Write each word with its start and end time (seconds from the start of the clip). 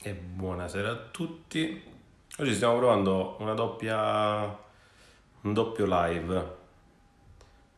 e 0.00 0.12
buonasera 0.12 0.90
a 0.90 0.96
tutti. 1.10 1.82
Oggi 2.38 2.54
stiamo 2.54 2.76
provando 2.76 3.34
una 3.40 3.54
doppia, 3.54 4.44
un 5.40 5.52
doppio 5.52 5.86
live 5.88 6.56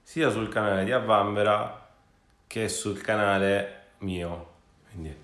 sia 0.00 0.30
sul 0.30 0.48
canale 0.48 0.84
di 0.84 0.92
Avvambera 0.92 1.88
che 2.46 2.68
sul 2.68 3.00
canale 3.00 3.86
mio. 3.98 4.52
Quindi 4.90 5.16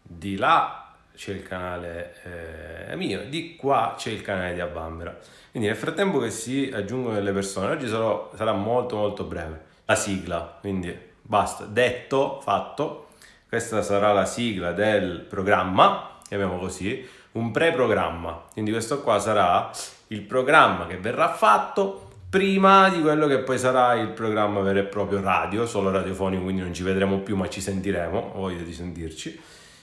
di 0.00 0.36
là 0.36 0.94
c'è 1.14 1.32
il 1.32 1.42
canale 1.42 2.88
eh, 2.88 2.96
mio, 2.96 3.28
di 3.28 3.54
qua 3.56 3.94
c'è 3.98 4.10
il 4.10 4.22
canale 4.22 4.54
di 4.54 4.60
Avvambera. 4.60 5.14
Quindi 5.50 5.68
nel 5.68 5.76
frattempo 5.76 6.18
che 6.18 6.30
si 6.30 6.70
aggiungono 6.72 7.14
delle 7.14 7.32
persone, 7.32 7.72
oggi 7.72 7.88
sarò, 7.88 8.32
sarà 8.34 8.52
molto 8.52 8.96
molto 8.96 9.24
breve. 9.24 9.64
La 9.84 9.96
sigla, 9.96 10.56
quindi 10.60 10.98
basta, 11.20 11.66
detto, 11.66 12.40
fatto. 12.40 13.08
Questa 13.46 13.82
sarà 13.82 14.14
la 14.14 14.24
sigla 14.24 14.72
del 14.72 15.20
programma 15.20 16.11
chiamiamo 16.32 16.58
così, 16.58 17.06
un 17.32 17.50
pre-programma. 17.50 18.44
Quindi 18.54 18.70
questo 18.70 19.02
qua 19.02 19.18
sarà 19.18 19.70
il 20.08 20.22
programma 20.22 20.86
che 20.86 20.96
verrà 20.96 21.30
fatto 21.34 22.08
prima 22.30 22.88
di 22.88 23.02
quello 23.02 23.26
che 23.26 23.40
poi 23.40 23.58
sarà 23.58 23.92
il 23.94 24.08
programma 24.08 24.60
vero 24.60 24.78
e 24.78 24.84
proprio 24.84 25.20
radio, 25.20 25.66
solo 25.66 25.90
radiofonico, 25.90 26.44
quindi 26.44 26.62
non 26.62 26.72
ci 26.72 26.82
vedremo 26.82 27.18
più 27.18 27.36
ma 27.36 27.50
ci 27.50 27.60
sentiremo, 27.60 28.32
ho 28.34 28.40
voglia 28.40 28.62
di 28.62 28.72
sentirci. 28.72 29.38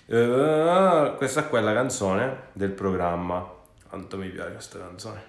Uh, 0.07 1.16
questa 1.17 1.43
qua 1.43 1.59
è 1.59 1.62
la 1.62 1.73
canzone 1.73 2.48
del 2.54 2.71
programma. 2.71 3.48
Quanto 3.88 4.18
mi 4.18 4.29
piace 4.29 4.54
questa 4.54 4.79
canzone. 4.79 5.21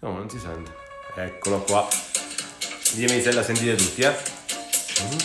No, 0.00 0.12
non 0.12 0.28
si 0.28 0.38
sente. 0.38 0.72
Eccolo 1.14 1.60
qua. 1.60 1.88
Dimmi 2.92 3.18
se 3.22 3.32
la 3.32 3.42
sentite 3.42 3.76
tutti, 3.76 4.02
eh. 4.02 4.14
Mm-hmm. 5.00 5.18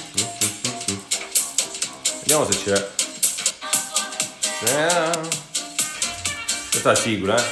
Vediamo 2.21 2.49
se 2.49 2.63
c'è. 2.63 3.08
Questa 4.59 5.21
è 6.91 6.95
sicura, 6.95 7.37
eh. 7.37 7.43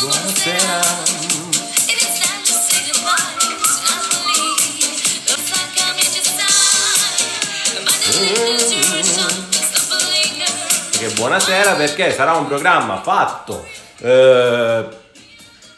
Buonasera. 0.00 0.80
Perché 10.90 11.14
buonasera 11.14 11.72
perché 11.72 12.14
sarà 12.14 12.34
un 12.34 12.46
programma 12.46 13.00
fatto 13.00 13.66
eh, 14.00 14.86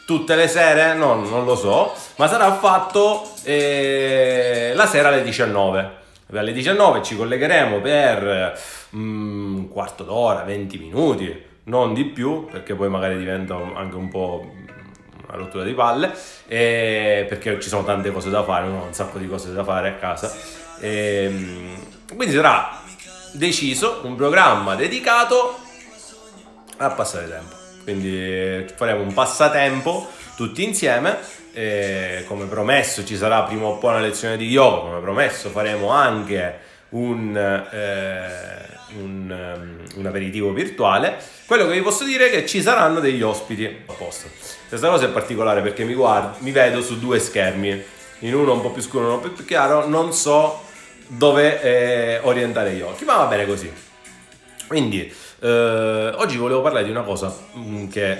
tutte 0.05 0.35
le 0.35 0.47
sere? 0.47 0.93
No, 0.93 1.15
non 1.15 1.45
lo 1.45 1.55
so, 1.55 1.93
ma 2.17 2.27
sarà 2.27 2.53
fatto 2.53 3.29
eh, 3.43 4.71
la 4.75 4.85
sera 4.85 5.07
alle 5.09 5.23
19. 5.23 5.99
Alle 6.33 6.53
19 6.53 7.03
ci 7.03 7.17
collegheremo 7.17 7.81
per 7.81 8.57
mm, 8.95 9.55
un 9.57 9.69
quarto 9.69 10.03
d'ora, 10.03 10.43
20 10.43 10.77
minuti, 10.77 11.45
non 11.63 11.93
di 11.93 12.05
più, 12.05 12.45
perché 12.45 12.73
poi 12.73 12.89
magari 12.89 13.17
diventa 13.17 13.55
anche 13.55 13.95
un 13.95 14.09
po' 14.09 14.49
una 15.27 15.37
rottura 15.37 15.63
di 15.63 15.73
palle, 15.73 16.11
eh, 16.47 17.25
perché 17.27 17.59
ci 17.59 17.69
sono 17.69 17.83
tante 17.83 18.11
cose 18.11 18.29
da 18.29 18.43
fare, 18.43 18.65
un 18.65 18.93
sacco 18.93 19.17
di 19.17 19.27
cose 19.27 19.51
da 19.53 19.63
fare 19.63 19.89
a 19.89 19.93
casa. 19.93 20.31
E, 20.79 21.23
ehm, 21.25 22.15
quindi 22.15 22.33
sarà 22.33 22.79
deciso 23.33 24.01
un 24.03 24.15
programma 24.15 24.75
dedicato 24.75 25.57
a 26.77 26.89
passare 26.91 27.29
tempo. 27.29 27.60
Quindi 27.91 28.65
faremo 28.75 29.01
un 29.01 29.13
passatempo 29.13 30.09
tutti 30.35 30.63
insieme. 30.63 31.39
E 31.53 32.23
come 32.27 32.45
promesso 32.45 33.03
ci 33.03 33.17
sarà 33.17 33.41
prima 33.43 33.65
o 33.65 33.77
poi 33.77 33.91
una 33.91 33.99
lezione 33.99 34.37
di 34.37 34.47
yoga, 34.47 34.87
come 34.87 35.01
promesso 35.01 35.49
faremo 35.49 35.89
anche 35.89 36.59
un, 36.91 37.35
eh, 37.35 38.97
un, 38.97 39.55
um, 39.57 39.99
un, 39.99 40.05
aperitivo 40.05 40.53
virtuale. 40.53 41.17
Quello 41.45 41.67
che 41.67 41.73
vi 41.73 41.81
posso 41.81 42.05
dire 42.05 42.27
è 42.27 42.31
che 42.31 42.45
ci 42.45 42.61
saranno 42.61 43.01
degli 43.01 43.21
ospiti 43.21 43.65
apposta. 43.85 44.29
Questa 44.69 44.87
cosa 44.87 45.05
è 45.05 45.09
particolare 45.09 45.61
perché 45.61 45.83
mi, 45.83 45.93
guardo, 45.93 46.37
mi 46.39 46.51
vedo 46.51 46.81
su 46.81 46.97
due 46.99 47.19
schermi, 47.19 47.83
in 48.19 48.33
uno 48.33 48.53
un 48.53 48.61
po' 48.61 48.71
più 48.71 48.81
scuro, 48.81 49.03
uno 49.05 49.15
un 49.15 49.21
po' 49.21 49.29
più 49.29 49.43
chiaro, 49.43 49.87
non 49.87 50.13
so 50.13 50.63
dove 51.07 51.61
eh, 51.61 52.19
orientare 52.21 52.71
gli 52.71 52.81
occhi, 52.81 53.03
ma 53.03 53.17
va 53.17 53.25
bene 53.25 53.45
così. 53.45 53.90
Quindi 54.71 55.13
eh, 55.41 56.13
oggi 56.15 56.37
volevo 56.37 56.61
parlare 56.61 56.85
di 56.85 56.91
una 56.91 57.01
cosa 57.01 57.35
mm, 57.57 57.89
che 57.89 58.17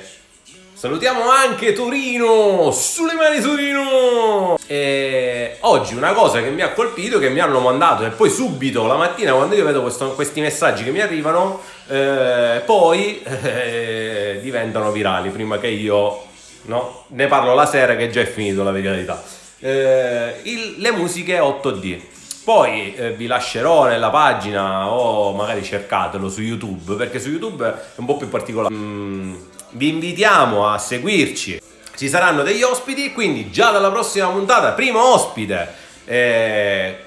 salutiamo 0.73 1.29
anche 1.29 1.71
Torino, 1.71 2.71
sulle 2.71 3.13
mani 3.13 3.39
Torino. 3.39 4.57
E 4.67 5.55
oggi 5.61 5.95
una 5.95 6.11
cosa 6.11 6.41
che 6.41 6.49
mi 6.49 6.61
ha 6.61 6.73
colpito, 6.73 7.19
che 7.19 7.29
mi 7.29 7.39
hanno 7.39 7.61
mandato 7.61 8.03
e 8.03 8.09
poi 8.09 8.29
subito 8.29 8.85
la 8.85 8.97
mattina 8.97 9.31
quando 9.31 9.55
io 9.55 9.63
vedo 9.63 9.81
questo, 9.81 10.11
questi 10.11 10.41
messaggi 10.41 10.83
che 10.83 10.91
mi 10.91 10.99
arrivano, 10.99 11.61
eh, 11.87 12.61
poi 12.65 13.23
eh, 13.23 14.39
diventano 14.41 14.91
virali 14.91 15.29
prima 15.29 15.57
che 15.57 15.67
io 15.67 16.23
no, 16.63 17.05
ne 17.07 17.27
parlo 17.27 17.53
la 17.53 17.65
sera 17.65 17.95
che 17.95 18.09
già 18.09 18.19
è 18.19 18.25
finito 18.25 18.61
la 18.63 18.71
verità. 18.71 19.23
Eh, 19.61 20.33
il, 20.43 20.75
le 20.79 20.91
musiche 20.91 21.39
8D. 21.39 21.99
Poi 22.43 22.95
eh, 22.95 23.11
vi 23.11 23.27
lascerò 23.27 23.85
nella 23.85 24.09
pagina 24.09 24.89
o 24.89 25.31
magari 25.31 25.63
cercatelo 25.63 26.27
su 26.27 26.41
YouTube 26.41 26.95
perché 26.95 27.19
su 27.19 27.29
YouTube 27.29 27.67
è 27.67 27.99
un 27.99 28.05
po' 28.05 28.17
più 28.17 28.29
particolare. 28.29 28.73
Mm, 28.73 29.35
vi 29.71 29.89
invitiamo 29.89 30.67
a 30.67 30.79
seguirci. 30.79 31.61
Ci 31.95 32.09
saranno 32.09 32.41
degli 32.41 32.63
ospiti, 32.63 33.11
quindi 33.11 33.51
già 33.51 33.69
dalla 33.69 33.91
prossima 33.91 34.27
puntata, 34.29 34.71
primo 34.71 35.13
ospite 35.13 35.71
eh, 36.05 36.97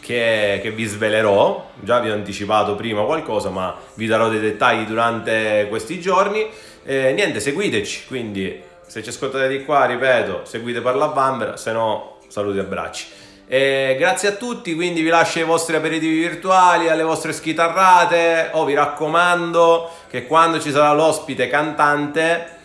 che, 0.00 0.58
che 0.62 0.70
vi 0.72 0.84
svelerò. 0.84 1.70
Già 1.80 2.00
vi 2.00 2.10
ho 2.10 2.14
anticipato 2.14 2.74
prima 2.74 3.04
qualcosa, 3.04 3.50
ma 3.50 3.76
vi 3.94 4.06
darò 4.06 4.28
dei 4.28 4.40
dettagli 4.40 4.84
durante 4.84 5.66
questi 5.68 6.00
giorni. 6.00 6.44
Eh, 6.84 7.12
niente, 7.12 7.38
seguiteci, 7.38 8.06
quindi 8.08 8.60
se 8.84 9.00
ci 9.00 9.10
ascoltate 9.10 9.46
di 9.46 9.64
qua, 9.64 9.84
ripeto, 9.84 10.40
seguite 10.42 10.80
per 10.80 10.96
la 10.96 11.08
Bambera, 11.08 11.56
se 11.56 11.70
no 11.70 12.16
saluti 12.26 12.58
e 12.58 12.60
abbracci. 12.62 13.06
E 13.50 13.96
grazie 13.98 14.28
a 14.28 14.32
tutti, 14.32 14.74
quindi 14.74 15.00
vi 15.00 15.08
lascio 15.08 15.38
i 15.38 15.44
vostri 15.44 15.74
aperitivi 15.74 16.18
virtuali, 16.18 16.90
alle 16.90 17.02
vostre 17.02 17.32
schitarrate. 17.32 18.50
Oh, 18.52 18.66
vi 18.66 18.74
raccomando 18.74 19.90
che 20.10 20.26
quando 20.26 20.60
ci 20.60 20.70
sarà 20.70 20.92
l'ospite 20.92 21.48
cantante, 21.48 22.56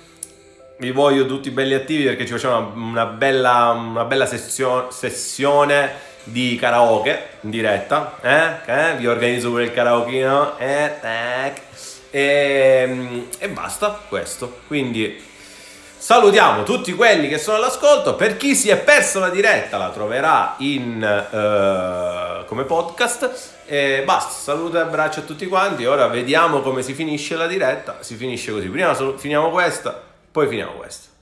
vi 0.79 0.91
voglio 0.91 1.25
tutti 1.25 1.51
belli 1.51 1.73
attivi 1.73 2.03
perché 2.03 2.25
ci 2.25 2.33
facciamo 2.33 2.73
una, 2.75 3.05
bella, 3.05 3.69
una 3.69 4.03
bella 4.03 4.25
sessio- 4.25 4.91
sessione 4.91 6.11
di 6.25 6.57
karaoke 6.59 7.27
in 7.41 7.50
diretta. 7.50 8.19
Eh? 8.21 8.51
Eh? 8.65 8.95
Vi 8.97 9.07
organizzo 9.07 9.51
pure 9.51 9.63
il 9.63 9.73
karaoke, 9.73 10.21
no? 10.21 10.57
Eh? 10.57 10.91
E, 12.11 13.27
e 13.38 13.47
basta, 13.47 14.01
questo. 14.09 14.59
Quindi 14.67 15.31
Salutiamo 16.03 16.63
tutti 16.63 16.91
quelli 16.91 17.29
che 17.29 17.37
sono 17.37 17.55
all'ascolto. 17.55 18.15
Per 18.15 18.35
chi 18.35 18.55
si 18.55 18.67
è 18.67 18.75
perso 18.75 19.19
la 19.19 19.29
diretta, 19.29 19.77
la 19.77 19.89
troverà 19.89 20.55
in, 20.57 20.97
uh, 21.01 22.45
come 22.45 22.65
podcast. 22.65 23.51
E 23.65 24.01
basta, 24.03 24.33
saluto 24.33 24.75
e 24.75 24.81
abbraccio 24.81 25.21
a 25.21 25.23
tutti 25.23 25.47
quanti. 25.47 25.85
Ora 25.85 26.07
vediamo 26.07 26.59
come 26.59 26.81
si 26.81 26.93
finisce 26.93 27.37
la 27.37 27.47
diretta. 27.47 27.99
Si 28.01 28.15
finisce 28.15 28.51
così. 28.51 28.67
Prima 28.67 28.93
finiamo 29.15 29.49
questa, 29.49 29.97
poi 30.29 30.49
finiamo 30.49 30.73
questa. 30.73 31.12